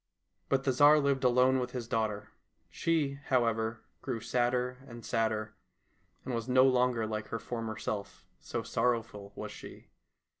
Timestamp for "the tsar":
0.63-0.97